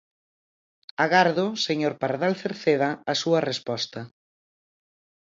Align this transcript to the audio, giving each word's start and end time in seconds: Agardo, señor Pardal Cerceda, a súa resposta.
Agardo, 1.05 1.45
señor 1.65 1.93
Pardal 2.01 2.33
Cerceda, 2.41 2.89
a 3.11 3.13
súa 3.21 3.39
resposta. 3.49 4.01